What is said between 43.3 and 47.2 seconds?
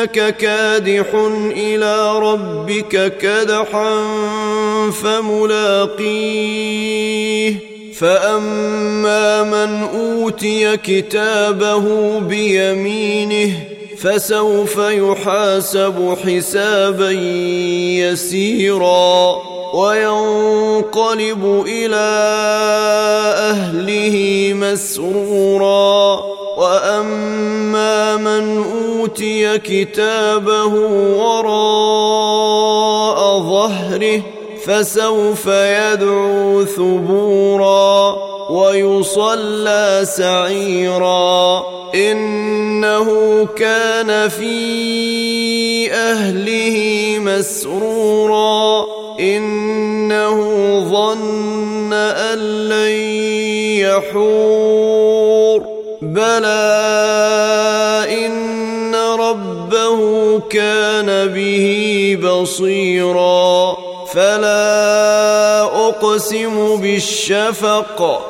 كان في أهله